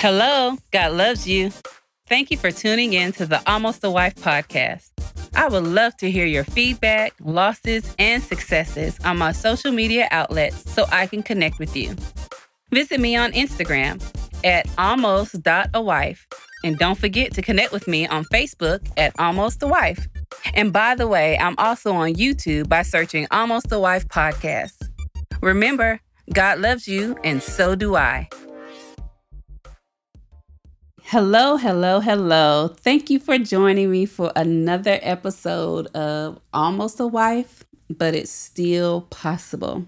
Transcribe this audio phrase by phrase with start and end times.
[0.00, 1.52] Hello, God loves you.
[2.08, 4.88] Thank you for tuning in to the Almost a Wife podcast.
[5.34, 10.72] I would love to hear your feedback, losses, and successes on my social media outlets
[10.72, 11.94] so I can connect with you.
[12.70, 14.02] Visit me on Instagram
[14.42, 16.26] at almost.awife.
[16.64, 20.08] And don't forget to connect with me on Facebook at Almost a Wife.
[20.54, 24.80] And by the way, I'm also on YouTube by searching Almost a Wife Podcast.
[25.42, 26.00] Remember,
[26.32, 28.30] God loves you, and so do I.
[31.10, 32.68] Hello, hello, hello.
[32.68, 39.00] Thank you for joining me for another episode of Almost a Wife, but it's still
[39.10, 39.86] possible.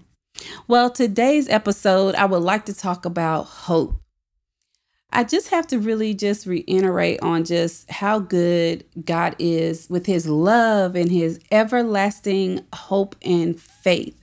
[0.67, 4.01] Well, today's episode, I would like to talk about hope.
[5.13, 10.27] I just have to really just reiterate on just how good God is with his
[10.27, 14.21] love and his everlasting hope and faith.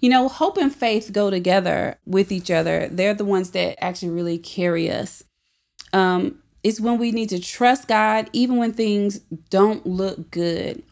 [0.00, 2.88] You know, hope and faith go together with each other.
[2.90, 5.22] They're the ones that actually really carry us.
[5.92, 10.82] Um, it's when we need to trust God, even when things don't look good.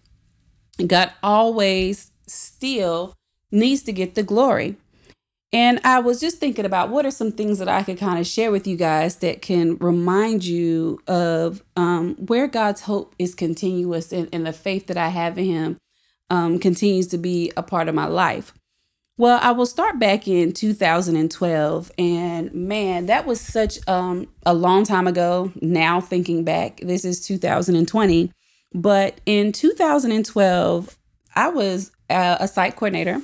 [0.87, 3.15] God always still
[3.51, 4.77] needs to get the glory.
[5.53, 8.27] And I was just thinking about what are some things that I could kind of
[8.27, 14.13] share with you guys that can remind you of um, where God's hope is continuous
[14.13, 15.79] and, and, the faith that I have in Him
[16.29, 18.53] um, continues to be a part of my life.
[19.19, 24.85] Well, I will start back in 2012, and man, that was such um, a long
[24.85, 25.51] time ago.
[25.61, 28.31] Now, thinking back, this is 2020.
[28.73, 30.97] But in 2012,
[31.35, 33.21] I was a site coordinator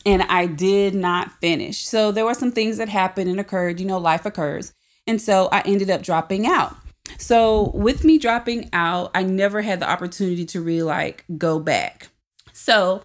[0.06, 1.86] and I did not finish.
[1.88, 3.80] So there were some things that happened and occurred.
[3.80, 4.74] You know, life occurs.
[5.08, 6.76] And so I ended up dropping out.
[7.18, 12.10] So with me dropping out, I never had the opportunity to really like go back.
[12.54, 13.04] So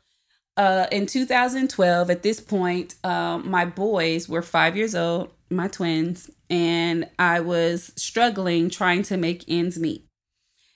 [0.56, 6.30] uh, in 2012, at this point, um, my boys were five years old, my twins,
[6.50, 10.04] and I was struggling trying to make ends meet.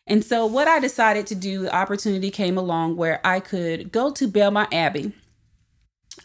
[0.07, 4.11] And so, what I decided to do, the opportunity came along where I could go
[4.13, 5.13] to Belmont Abbey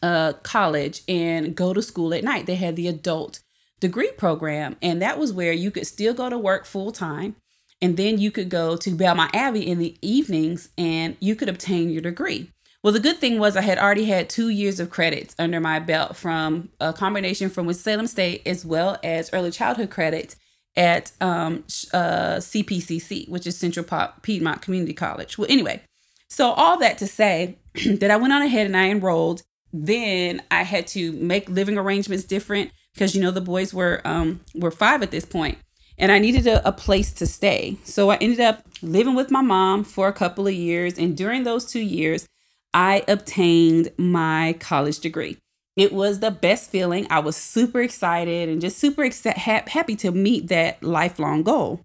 [0.02, 2.46] uh, college and go to school at night.
[2.46, 3.40] They had the adult
[3.80, 7.36] degree program, and that was where you could still go to work full time.
[7.82, 11.92] And then you could go to Belmont Abbey in the evenings and you could obtain
[11.92, 12.52] your degree.
[12.84, 15.80] Well, the good thing was I had already had two years of credits under my
[15.80, 20.36] belt from a combination from with Salem State as well as early childhood credits
[20.76, 23.86] at um, uh, CPCC, which is Central
[24.22, 25.38] Piedmont Community College.
[25.38, 25.82] Well, anyway,
[26.30, 29.44] so all that to say that I went on ahead and I enrolled
[29.86, 34.42] then I had to make living arrangements different because you know the boys were um
[34.56, 35.58] were five at this point
[35.98, 37.78] and I needed a, a, place to stay.
[37.84, 40.98] So I ended up living with my mom for a couple of years.
[40.98, 42.28] And during those two years,
[42.74, 45.38] I obtained my college degree.
[45.76, 47.08] It was the best feeling.
[47.10, 51.82] I was super excited and just super ex- happy to meet that lifelong goal.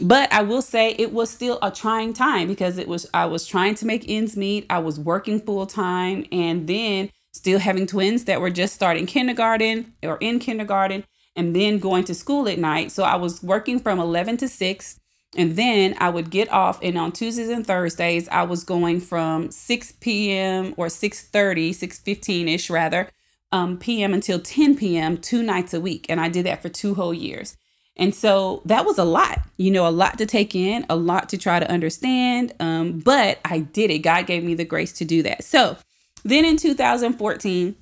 [0.00, 3.46] But I will say it was still a trying time because it was I was
[3.46, 4.64] trying to make ends meet.
[4.70, 9.94] I was working full time and then still having twins that were just starting kindergarten
[10.02, 11.04] or in kindergarten
[11.34, 12.92] and then going to school at night.
[12.92, 15.00] So I was working from 11 to 6
[15.34, 19.50] and then I would get off and on Tuesdays and Thursdays I was going from
[19.50, 20.74] 6 p.m.
[20.76, 23.08] or 6:30, 6:15ish rather,
[23.50, 24.12] um, p.m.
[24.12, 25.16] until 10 p.m.
[25.16, 27.56] two nights a week and I did that for two whole years.
[27.96, 31.28] And so that was a lot, you know, a lot to take in, a lot
[31.30, 32.54] to try to understand.
[32.58, 33.98] Um, but I did it.
[33.98, 35.44] God gave me the grace to do that.
[35.44, 35.76] So
[36.24, 37.76] then in 2014,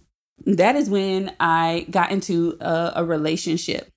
[0.47, 3.91] that is when I got into a, a relationship.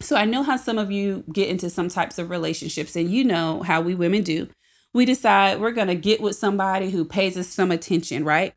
[0.00, 3.24] So I know how some of you get into some types of relationships, and you
[3.24, 4.48] know how we women do.
[4.92, 8.52] We decide we're going to get with somebody who pays us some attention, right?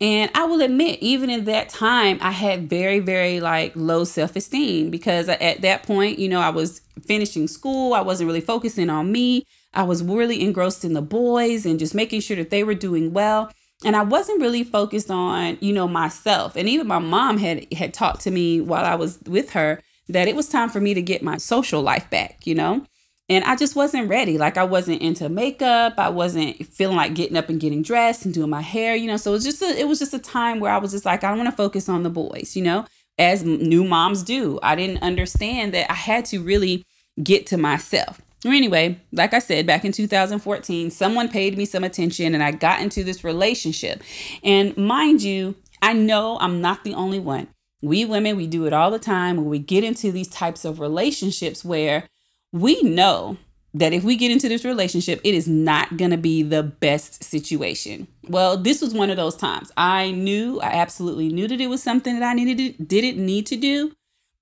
[0.00, 4.34] And I will admit, even in that time, I had very, very like low self
[4.34, 7.94] esteem because at that point, you know, I was finishing school.
[7.94, 9.44] I wasn't really focusing on me.
[9.74, 13.12] I was really engrossed in the boys and just making sure that they were doing
[13.12, 13.52] well
[13.84, 16.56] and I wasn't really focused on, you know, myself.
[16.56, 20.28] And even my mom had had talked to me while I was with her that
[20.28, 22.84] it was time for me to get my social life back, you know?
[23.30, 24.38] and I just wasn't ready.
[24.38, 25.94] Like I wasn't into makeup.
[25.98, 29.16] I wasn't feeling like getting up and getting dressed and doing my hair, you know.
[29.16, 31.22] So it was just a, it was just a time where I was just like
[31.22, 32.84] I don't want to focus on the boys, you know,
[33.18, 34.58] as new moms do.
[34.64, 36.84] I didn't understand that I had to really
[37.22, 38.20] get to myself.
[38.44, 42.80] Anyway, like I said, back in 2014, someone paid me some attention and I got
[42.80, 44.02] into this relationship.
[44.42, 47.48] And mind you, I know I'm not the only one.
[47.82, 50.80] We women, we do it all the time when we get into these types of
[50.80, 52.06] relationships where
[52.52, 53.38] we know
[53.72, 57.22] that if we get into this relationship, it is not going to be the best
[57.22, 58.08] situation.
[58.28, 59.70] Well, this was one of those times.
[59.76, 63.46] I knew, I absolutely knew that it was something that I needed to, didn't need
[63.46, 63.92] to do,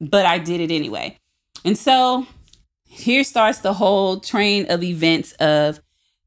[0.00, 1.18] but I did it anyway.
[1.64, 2.26] And so
[2.88, 5.80] here starts the whole train of events of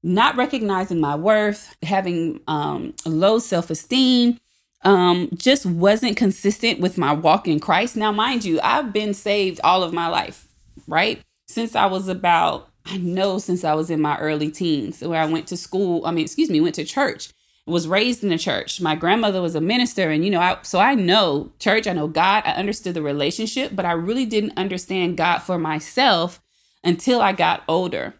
[0.04, 4.40] not recognizing my worth, having um, low self esteem,
[4.84, 7.96] um, just wasn't consistent with my walk in Christ.
[7.96, 10.48] Now, mind you, I've been saved all of my life,
[10.88, 11.22] right?
[11.48, 15.26] Since I was about, I know since I was in my early teens, where I
[15.26, 17.30] went to school, I mean, excuse me, went to church,
[17.68, 18.82] was raised in the church.
[18.82, 22.08] My grandmother was a minister, and you know, I, so I know church, I know
[22.08, 26.40] God, I understood the relationship, but I really didn't understand God for myself
[26.84, 28.14] until I got older.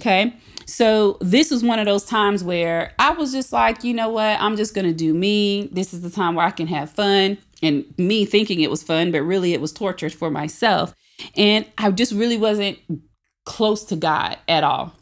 [0.00, 0.34] Okay.
[0.66, 4.40] So this was one of those times where I was just like, you know what?
[4.40, 5.68] I'm just going to do me.
[5.72, 7.38] This is the time where I can have fun.
[7.62, 10.94] And me thinking it was fun, but really it was torture for myself.
[11.36, 12.78] And I just really wasn't
[13.44, 14.92] close to God at all.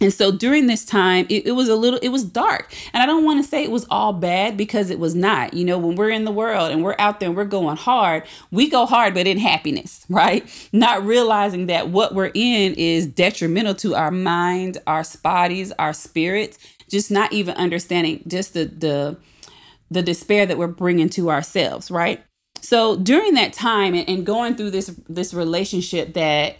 [0.00, 2.74] And so during this time, it, it, was a little, it was dark.
[2.92, 5.54] And I don't want to say it was all bad because it was not.
[5.54, 8.24] You know, when we're in the world and we're out there and we're going hard,
[8.50, 10.44] we go hard, but in happiness, right?
[10.72, 16.58] Not realizing that what we're in is detrimental to our mind, our bodies, our spirits,
[16.90, 19.16] just not even understanding just the, the,
[19.90, 22.22] the despair that we're bringing to ourselves, right?
[22.60, 26.56] So during that time and, and going through this this relationship that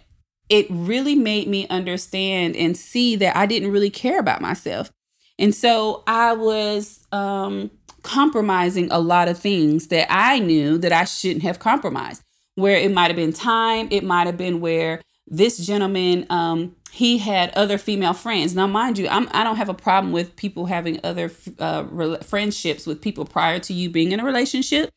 [0.49, 4.91] it really made me understand and see that I didn't really care about myself.
[5.38, 7.70] And so I was um,
[8.02, 12.23] compromising a lot of things that I knew that I shouldn't have compromised.
[12.56, 17.19] Where it might have been time, it might have been where this gentleman um, he
[17.19, 18.55] had other female friends.
[18.55, 22.19] Now, mind you, I'm, I don't have a problem with people having other uh, re-
[22.23, 24.91] friendships with people prior to you being in a relationship.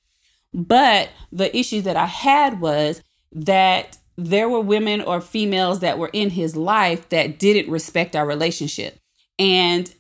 [0.53, 3.01] But the issue that I had was
[3.31, 8.25] that there were women or females that were in his life that didn't respect our
[8.25, 9.00] relationship.
[9.38, 9.94] And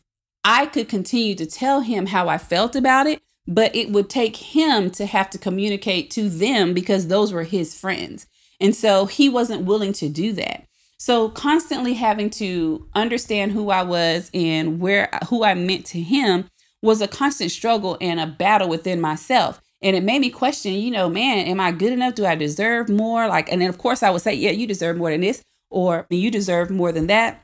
[0.43, 4.35] I could continue to tell him how I felt about it, but it would take
[4.35, 8.25] him to have to communicate to them because those were his friends.
[8.59, 10.65] And so he wasn't willing to do that.
[10.97, 16.49] So constantly having to understand who I was and where who I meant to him
[16.81, 19.61] was a constant struggle and a battle within myself.
[19.81, 22.15] And it made me question, you know, man, am I good enough?
[22.15, 23.27] Do I deserve more?
[23.27, 26.07] Like, and then of course I would say, yeah, you deserve more than this, or
[26.09, 27.43] you deserve more than that.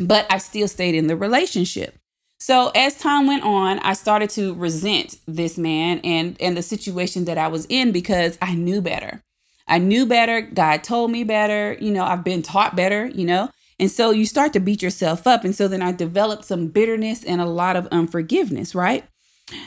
[0.00, 1.98] But I still stayed in the relationship.
[2.40, 7.24] So as time went on, I started to resent this man and and the situation
[7.24, 9.22] that I was in because I knew better.
[9.66, 10.40] I knew better.
[10.40, 11.76] God told me better.
[11.80, 13.50] You know, I've been taught better, you know.
[13.80, 15.44] And so you start to beat yourself up.
[15.44, 19.04] And so then I developed some bitterness and a lot of unforgiveness, right?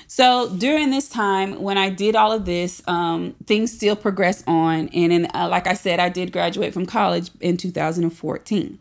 [0.07, 4.89] So during this time, when I did all of this, um, things still progressed on.
[4.89, 8.79] And in, uh, like I said, I did graduate from college in 2014.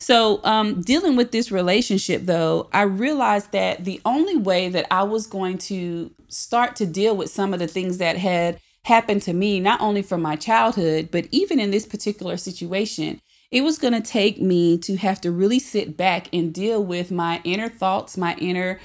[0.00, 5.02] So, um, dealing with this relationship, though, I realized that the only way that I
[5.02, 9.32] was going to start to deal with some of the things that had happened to
[9.32, 13.20] me, not only from my childhood, but even in this particular situation,
[13.50, 17.10] it was going to take me to have to really sit back and deal with
[17.10, 18.78] my inner thoughts, my inner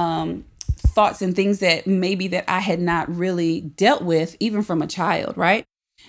[0.00, 0.44] um,
[0.76, 4.86] thoughts and things that maybe that I had not really dealt with even from a
[4.86, 5.64] child, right?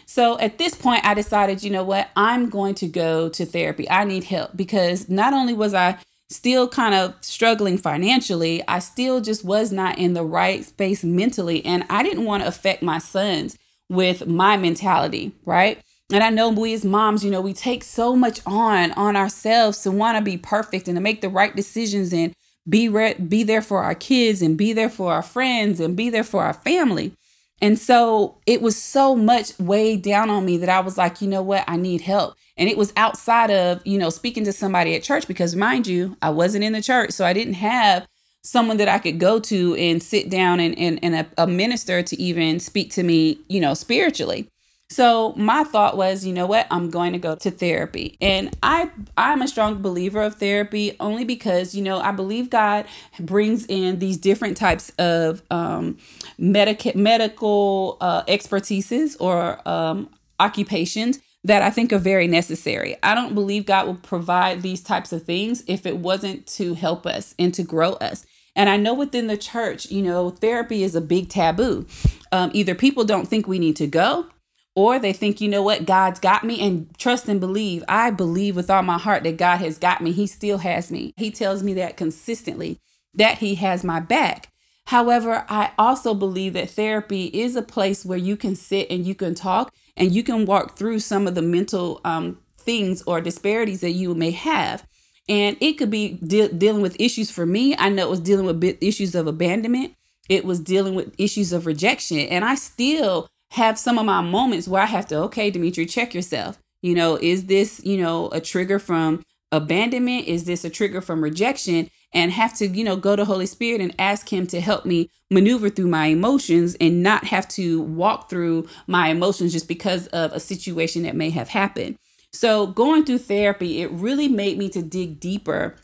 [0.05, 3.89] So at this point, I decided, you know what, I'm going to go to therapy.
[3.89, 5.97] I need help because not only was I
[6.29, 11.63] still kind of struggling financially, I still just was not in the right space mentally.
[11.65, 13.57] And I didn't want to affect my sons
[13.89, 15.81] with my mentality, right?
[16.13, 19.83] And I know we as moms, you know, we take so much on on ourselves
[19.83, 22.33] to want to be perfect and to make the right decisions and
[22.67, 26.09] be re- be there for our kids and be there for our friends and be
[26.09, 27.13] there for our family.
[27.61, 31.27] And so it was so much weighed down on me that I was like, you
[31.27, 31.63] know what?
[31.67, 32.35] I need help.
[32.57, 36.17] And it was outside of, you know, speaking to somebody at church because mind you,
[36.21, 37.11] I wasn't in the church.
[37.11, 38.07] So I didn't have
[38.43, 42.01] someone that I could go to and sit down and, and, and a, a minister
[42.01, 44.47] to even speak to me, you know, spiritually.
[44.91, 46.67] So my thought was, you know what?
[46.69, 48.17] I'm going to go to therapy.
[48.19, 52.85] And I I'm a strong believer of therapy only because, you know, I believe God
[53.17, 55.97] brings in these different types of um
[56.37, 60.09] medic- medical uh expertises or um
[60.41, 62.97] occupations that I think are very necessary.
[63.01, 67.05] I don't believe God will provide these types of things if it wasn't to help
[67.05, 68.25] us and to grow us.
[68.57, 71.87] And I know within the church, you know, therapy is a big taboo.
[72.33, 74.25] Um, either people don't think we need to go,
[74.75, 77.83] or they think, you know what, God's got me and trust and believe.
[77.87, 80.11] I believe with all my heart that God has got me.
[80.11, 81.13] He still has me.
[81.17, 82.79] He tells me that consistently,
[83.13, 84.51] that He has my back.
[84.85, 89.13] However, I also believe that therapy is a place where you can sit and you
[89.15, 93.81] can talk and you can walk through some of the mental um, things or disparities
[93.81, 94.85] that you may have.
[95.29, 97.75] And it could be de- dealing with issues for me.
[97.77, 99.95] I know it was dealing with issues of abandonment,
[100.29, 102.19] it was dealing with issues of rejection.
[102.19, 106.13] And I still have some of my moments where I have to, okay, Dimitri, check
[106.13, 106.57] yourself.
[106.81, 110.27] You know, is this, you know, a trigger from abandonment?
[110.27, 111.89] Is this a trigger from rejection?
[112.13, 115.09] And have to, you know, go to Holy Spirit and ask Him to help me
[115.29, 120.31] maneuver through my emotions and not have to walk through my emotions just because of
[120.33, 121.97] a situation that may have happened.
[122.33, 125.75] So, going through therapy, it really made me to dig deeper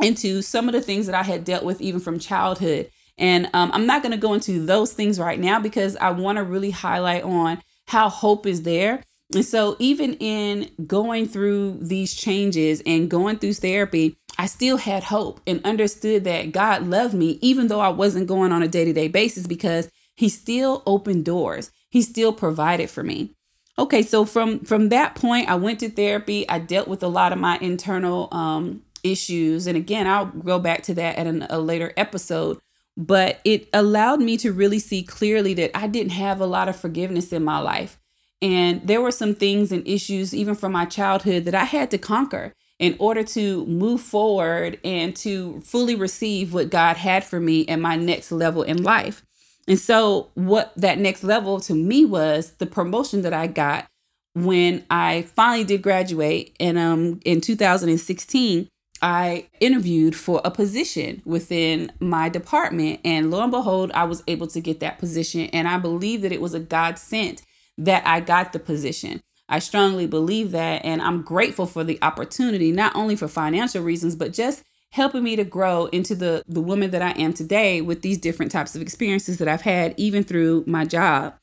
[0.00, 2.90] into some of the things that I had dealt with even from childhood.
[3.18, 6.36] And um, I'm not going to go into those things right now because I want
[6.36, 9.02] to really highlight on how hope is there
[9.34, 15.04] and so, even in going through these changes and going through therapy, I still had
[15.04, 18.86] hope and understood that God loved me, even though I wasn't going on a day
[18.86, 21.70] to day basis, because He still opened doors.
[21.90, 23.34] He still provided for me.
[23.78, 26.48] Okay, so from from that point, I went to therapy.
[26.48, 30.84] I dealt with a lot of my internal um, issues, and again, I'll go back
[30.84, 32.58] to that at an, a later episode.
[32.98, 36.76] But it allowed me to really see clearly that I didn't have a lot of
[36.76, 37.98] forgiveness in my life
[38.40, 41.98] and there were some things and issues, even from my childhood, that I had to
[41.98, 47.66] conquer in order to move forward and to fully receive what God had for me
[47.66, 49.24] at my next level in life.
[49.66, 53.86] And so, what that next level to me was the promotion that I got
[54.34, 56.56] when I finally did graduate.
[56.60, 58.68] And um, in 2016,
[59.02, 63.00] I interviewed for a position within my department.
[63.04, 65.46] And lo and behold, I was able to get that position.
[65.52, 67.42] And I believe that it was a God sent
[67.76, 69.20] that I got the position.
[69.48, 70.84] I strongly believe that.
[70.84, 75.36] And I'm grateful for the opportunity, not only for financial reasons, but just helping me
[75.36, 78.82] to grow into the, the woman that I am today with these different types of
[78.82, 81.34] experiences that I've had, even through my job.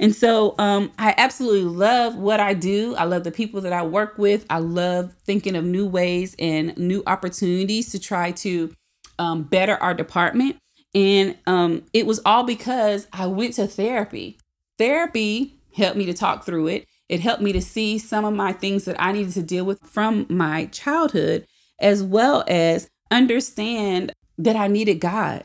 [0.00, 2.94] And so um, I absolutely love what I do.
[2.96, 4.44] I love the people that I work with.
[4.50, 8.74] I love thinking of new ways and new opportunities to try to
[9.18, 10.56] um, better our department.
[10.94, 14.38] And um, it was all because I went to therapy.
[14.78, 16.86] Therapy helped me to talk through it.
[17.08, 19.80] It helped me to see some of my things that I needed to deal with
[19.84, 21.46] from my childhood,
[21.78, 25.44] as well as understand that I needed God.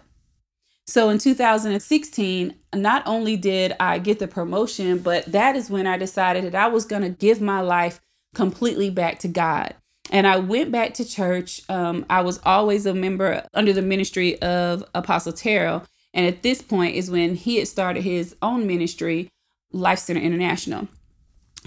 [0.88, 5.98] So in 2016, not only did I get the promotion, but that is when I
[5.98, 8.00] decided that I was going to give my life
[8.34, 9.76] completely back to God.
[10.10, 11.62] And I went back to church.
[11.70, 15.84] Um, I was always a member under the ministry of Apostle Terrell.
[16.14, 19.30] And at this point is when he had started his own ministry
[19.74, 20.88] Life Center International.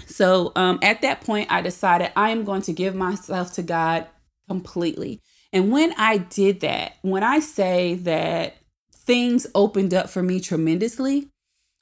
[0.07, 4.07] So um, at that point, I decided I am going to give myself to God
[4.47, 5.21] completely.
[5.53, 8.55] And when I did that, when I say that
[9.05, 11.29] things opened up for me tremendously,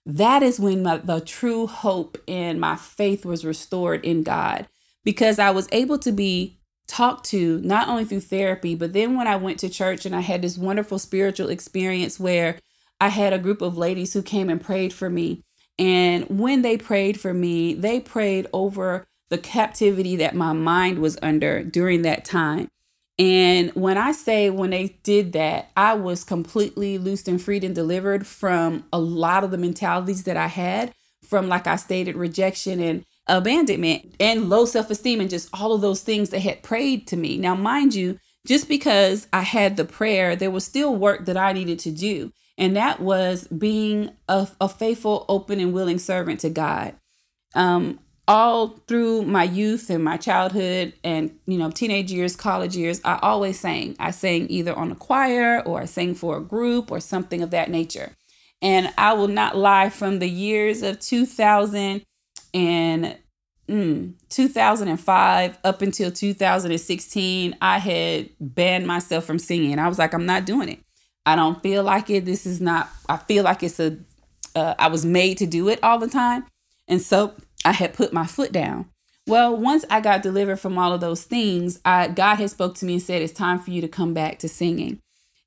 [0.05, 4.67] that is when my, the true hope and my faith was restored in God
[5.03, 6.57] because I was able to be
[6.87, 10.21] talked to not only through therapy, but then when I went to church and I
[10.21, 12.57] had this wonderful spiritual experience where
[12.99, 15.43] I had a group of ladies who came and prayed for me
[15.79, 21.17] and when they prayed for me, they prayed over the captivity that my mind was
[21.21, 22.69] under during that time.
[23.19, 27.75] And when I say when they did that, I was completely loosed and freed and
[27.75, 30.93] delivered from a lot of the mentalities that I had
[31.27, 35.81] from, like I stated, rejection and abandonment and low self esteem and just all of
[35.81, 37.37] those things that had prayed to me.
[37.37, 41.51] Now, mind you, just because I had the prayer, there was still work that I
[41.51, 46.49] needed to do and that was being a, a faithful, open, and willing servant to
[46.49, 46.93] God.
[47.55, 53.01] Um, all through my youth and my childhood and you know teenage years college years
[53.03, 56.91] i always sang i sang either on a choir or i sang for a group
[56.91, 58.11] or something of that nature
[58.61, 62.03] and i will not lie from the years of 2000
[62.53, 63.17] and
[63.67, 70.27] mm, 2005 up until 2016 i had banned myself from singing i was like i'm
[70.27, 70.79] not doing it
[71.29, 72.25] I don't feel like it.
[72.25, 73.97] This is not, I feel like it's a.
[74.55, 76.43] Uh, I was made to do it all the time.
[76.87, 77.35] And so
[77.65, 78.89] I had put my foot down.
[79.27, 82.85] Well, once I got delivered from all of those things, I, God had spoke to
[82.85, 84.99] me and said, it's time for you to come back to singing.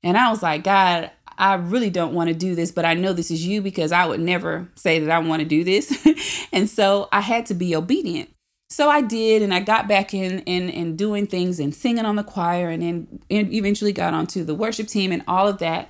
[0.03, 3.13] And I was like, God, I really don't want to do this, but I know
[3.13, 6.47] this is you because I would never say that I want to do this.
[6.53, 8.29] and so I had to be obedient.
[8.69, 12.15] so I did, and I got back in and and doing things and singing on
[12.15, 15.89] the choir, and then and eventually got onto the worship team and all of that.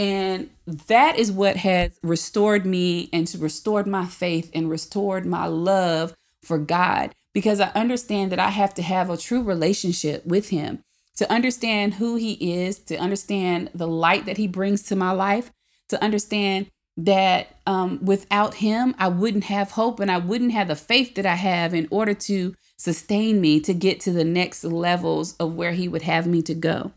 [0.00, 6.14] And that is what has restored me and restored my faith and restored my love
[6.42, 10.82] for God because I understand that I have to have a true relationship with Him
[11.16, 15.52] to understand who He is, to understand the light that He brings to my life,
[15.90, 20.76] to understand that um, without Him, I wouldn't have hope and I wouldn't have the
[20.76, 25.36] faith that I have in order to sustain me to get to the next levels
[25.36, 26.92] of where He would have me to go.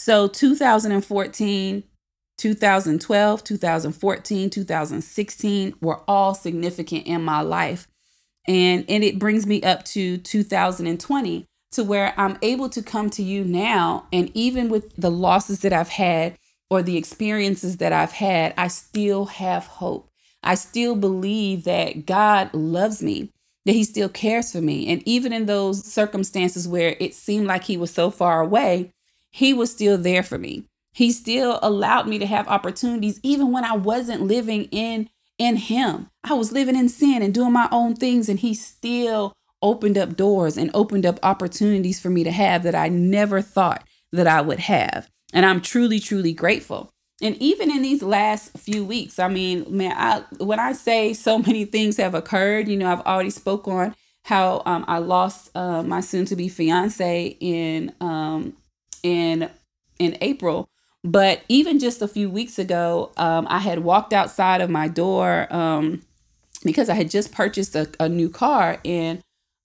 [0.00, 1.84] So 2014,
[2.38, 7.86] 2012, 2014, 2016 were all significant in my life.
[8.48, 13.22] And, and it brings me up to 2020 to where I'm able to come to
[13.22, 14.06] you now.
[14.10, 16.38] And even with the losses that I've had
[16.70, 20.08] or the experiences that I've had, I still have hope.
[20.42, 23.34] I still believe that God loves me,
[23.66, 24.88] that He still cares for me.
[24.88, 28.94] And even in those circumstances where it seemed like He was so far away,
[29.30, 30.64] He was still there for me.
[30.92, 35.08] He still allowed me to have opportunities even when I wasn't living in
[35.38, 36.08] in him.
[36.22, 39.32] I was living in sin and doing my own things and he still
[39.62, 43.84] opened up doors and opened up opportunities for me to have that I never thought
[44.12, 45.08] that I would have.
[45.32, 46.90] And I'm truly, truly grateful.
[47.22, 51.38] And even in these last few weeks, I mean, man, I, when I say so
[51.38, 53.94] many things have occurred, you know, I've already spoke on
[54.24, 58.54] how um, I lost uh, my soon-to-be fiance in um,
[59.02, 59.50] in
[59.98, 60.68] in April.
[61.02, 65.46] But even just a few weeks ago, um, I had walked outside of my door
[65.50, 66.02] um,
[66.62, 69.22] because I had just purchased a, a new car in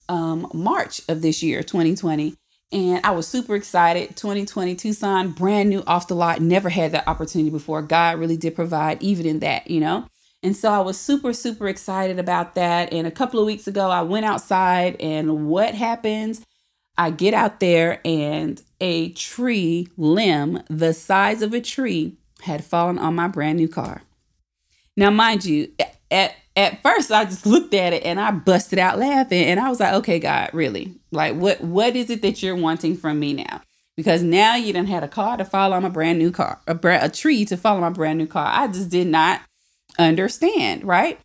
[0.08, 2.34] um, March of this year, 2020.
[2.72, 4.16] And I was super excited.
[4.16, 6.40] 2020 Tucson, brand new off the lot.
[6.40, 7.82] Never had that opportunity before.
[7.82, 10.06] God really did provide, even in that, you know?
[10.42, 12.92] And so I was super, super excited about that.
[12.92, 16.44] And a couple of weeks ago, I went outside, and what happens?
[16.98, 22.98] I get out there, and a tree limb the size of a tree had fallen
[22.98, 24.02] on my brand new car.
[24.96, 25.72] Now, mind you,
[26.10, 29.68] at at first I just looked at it and I busted out laughing and I
[29.68, 30.94] was like, okay, God, really?
[31.10, 33.60] Like what what is it that you're wanting from me now?
[33.96, 36.78] Because now you done had a car to fall on my brand new car, a,
[36.82, 38.50] a tree to fall on my brand new car.
[38.52, 39.40] I just did not
[39.98, 41.18] understand, right?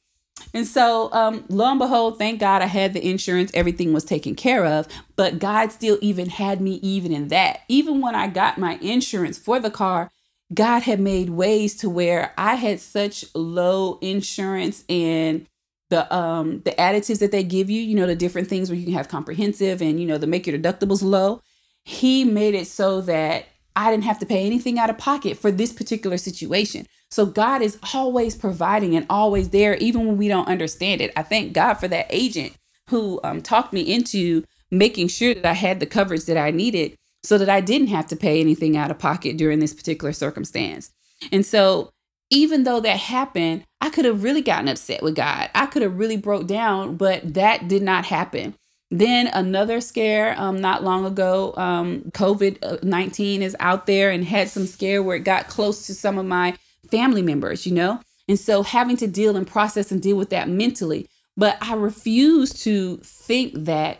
[0.54, 4.36] And so, um, lo and behold, thank God I had the insurance, everything was taken
[4.36, 4.88] care of.
[5.16, 7.62] But God still even had me even in that.
[7.68, 10.10] Even when I got my insurance for the car,
[10.54, 15.48] God had made ways to where I had such low insurance and
[15.90, 18.86] the um the additives that they give you, you know, the different things where you
[18.86, 21.42] can have comprehensive and you know, to make your deductibles low.
[21.84, 25.52] He made it so that I didn't have to pay anything out of pocket for
[25.52, 26.88] this particular situation.
[27.12, 31.12] So God is always providing and always there, even when we don't understand it.
[31.16, 32.54] I thank God for that agent
[32.90, 36.96] who um, talked me into making sure that I had the coverage that I needed
[37.24, 40.92] so that I didn't have to pay anything out of pocket during this particular circumstance.
[41.32, 41.92] And so
[42.30, 45.50] even though that happened, I could have really gotten upset with God.
[45.54, 48.56] I could have really broke down, but that did not happen.
[48.90, 54.50] Then another scare um, not long ago, um, COVID 19 is out there and had
[54.50, 56.58] some scare where it got close to some of my
[56.90, 58.02] family members, you know?
[58.28, 61.08] And so having to deal and process and deal with that mentally.
[61.38, 64.00] But I refuse to think that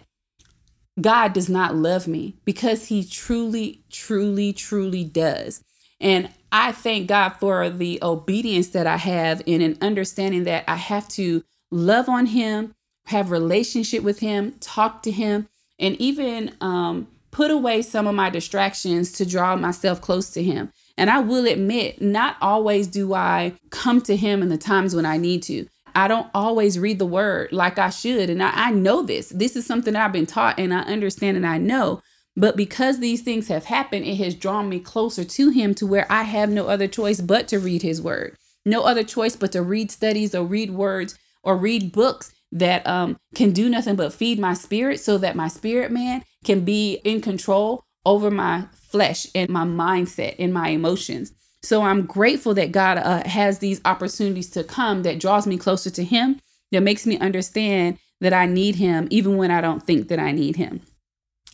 [1.00, 5.64] God does not love me because he truly, truly, truly does.
[6.00, 10.76] And I thank God for the obedience that I have in an understanding that I
[10.76, 12.74] have to love on him,
[13.06, 15.48] have relationship with him, talk to him,
[15.80, 20.72] and even um, put away some of my distractions to draw myself close to him.
[21.02, 25.04] And I will admit, not always do I come to him in the times when
[25.04, 25.66] I need to.
[25.96, 28.30] I don't always read the word like I should.
[28.30, 29.30] And I, I know this.
[29.30, 32.04] This is something I've been taught and I understand and I know.
[32.38, 36.06] But because these things have happened, it has drawn me closer to him to where
[36.08, 38.38] I have no other choice but to read his word.
[38.64, 43.18] No other choice but to read studies or read words or read books that um,
[43.34, 47.22] can do nothing but feed my spirit so that my spirit man can be in
[47.22, 51.34] control over my flesh and my mindset and my emotions.
[51.64, 55.90] So I'm grateful that God uh, has these opportunities to come that draws me closer
[55.92, 56.40] to Him,
[56.72, 60.32] that makes me understand that I need Him even when I don't think that I
[60.32, 60.82] need Him.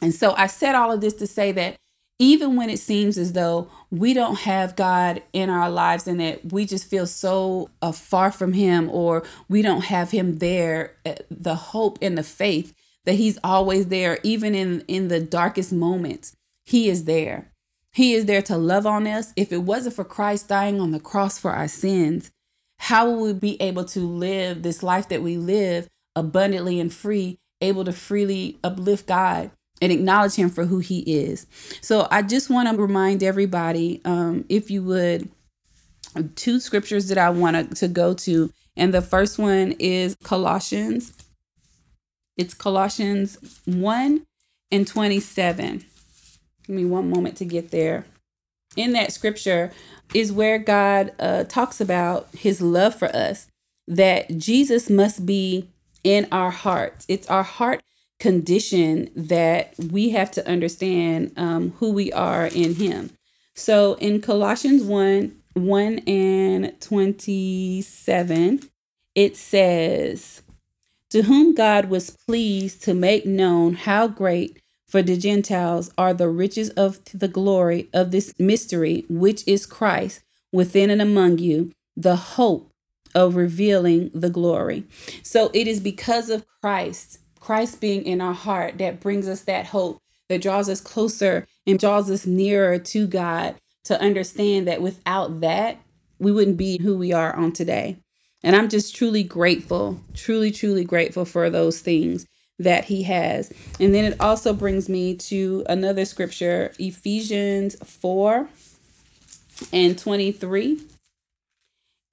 [0.02, 1.78] And so I said all of this to say that
[2.20, 6.52] even when it seems as though we don't have God in our lives and that
[6.52, 11.16] we just feel so uh, far from Him or we don't have Him there, uh,
[11.30, 12.74] the hope and the faith
[13.06, 16.36] that He's always there, even in, in the darkest moments,
[16.68, 17.54] He is there.
[17.94, 19.32] He is there to love on us.
[19.38, 22.30] If it wasn't for Christ dying on the cross for our sins,
[22.80, 27.40] how will we be able to live this life that we live abundantly and free
[27.62, 29.50] able to freely uplift God
[29.82, 31.48] and acknowledge him for who he is.
[31.80, 35.30] So I just want to remind everybody, um, if you would,
[36.36, 38.52] two scriptures that I want to go to.
[38.76, 41.14] And the first one is Colossians.
[42.36, 44.26] It's Colossians 1
[44.72, 45.86] and 27.
[46.68, 48.06] Give me one moment to get there.
[48.76, 49.72] In that scripture
[50.14, 53.48] is where God uh, talks about his love for us,
[53.88, 55.70] that Jesus must be
[56.04, 57.06] in our hearts.
[57.08, 57.82] It's our heart
[58.20, 63.12] condition that we have to understand um, who we are in Him.
[63.56, 68.70] So in Colossians 1 1 and 27,
[69.16, 70.44] it says,
[71.10, 76.30] To whom God was pleased to make known how great for the Gentiles are the
[76.30, 80.22] riches of the glory of this mystery, which is Christ
[80.52, 82.72] within and among you, the hope
[83.14, 84.86] of revealing the glory.
[85.24, 89.68] So it is because of Christ Christ being in our heart that brings us that
[89.68, 95.40] hope that draws us closer and draws us nearer to God to understand that without
[95.40, 95.78] that,
[96.20, 98.00] we wouldn't be who we are on today.
[98.44, 102.28] And I'm just truly grateful, truly, truly grateful for those things
[102.60, 103.54] that He has.
[103.80, 108.50] And then it also brings me to another scripture, Ephesians 4
[109.72, 110.82] and 23.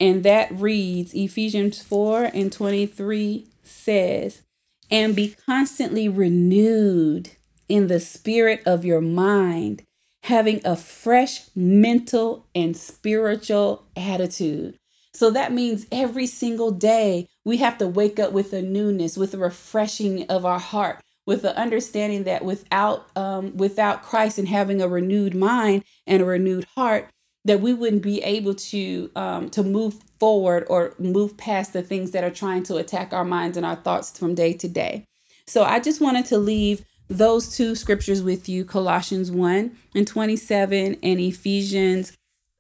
[0.01, 4.43] And that reads Ephesians 4 and 23 says,
[4.91, 7.31] and be constantly renewed
[7.69, 9.83] in the spirit of your mind,
[10.25, 14.77] having a fresh mental and spiritual attitude.
[15.15, 19.33] So that means every single day we have to wake up with a newness, with
[19.33, 24.83] a refreshing of our heart, with the understanding that without um, without Christ and having
[24.83, 27.09] a renewed mind and a renewed heart,
[27.45, 32.11] that we wouldn't be able to um, to move forward or move past the things
[32.11, 35.05] that are trying to attack our minds and our thoughts from day to day.
[35.47, 40.97] So I just wanted to leave those two scriptures with you Colossians 1 and 27
[41.03, 42.17] and Ephesians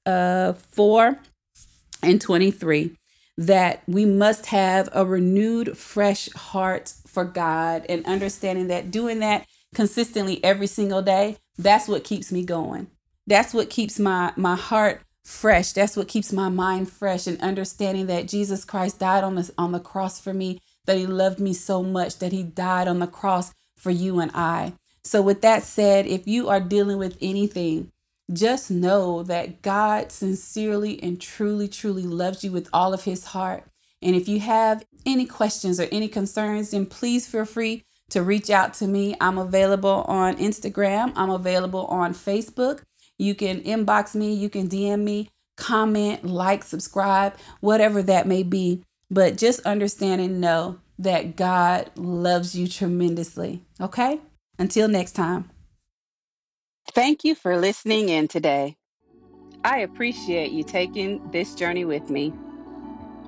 [0.06, 1.18] uh, 4
[2.04, 2.96] and 23
[3.36, 9.46] that we must have a renewed fresh heart for God and understanding that doing that
[9.74, 12.88] consistently every single day that's what keeps me going.
[13.26, 15.72] That's what keeps my my heart fresh.
[15.72, 19.72] That's what keeps my mind fresh and understanding that jesus christ died on the on
[19.72, 23.06] the cross for me that he loved me so much that he died on the
[23.06, 24.74] cross for you and i.
[25.04, 27.90] So with that said if you are dealing with anything
[28.32, 33.64] just know that god sincerely and truly truly loves you with all of his heart
[34.02, 38.50] and if you have any questions or any concerns then please feel free to reach
[38.50, 42.82] out to me i'm available on instagram i'm available on facebook
[43.18, 48.82] you can inbox me, you can DM me, comment, like, subscribe, whatever that may be.
[49.10, 53.62] But just understand and know that God loves you tremendously.
[53.80, 54.20] Okay?
[54.58, 55.50] Until next time.
[56.92, 58.76] Thank you for listening in today.
[59.64, 62.32] I appreciate you taking this journey with me.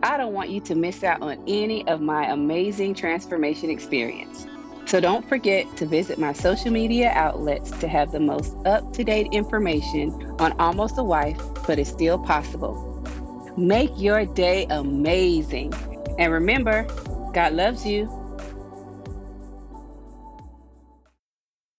[0.02, 4.46] I don't want you to miss out on any of my amazing transformation experience.
[4.84, 9.02] So don't forget to visit my social media outlets to have the most up to
[9.02, 12.74] date information on Almost a Wife, but it's still possible.
[13.56, 15.72] Make your day amazing.
[16.18, 16.84] And remember,
[17.32, 18.06] God loves you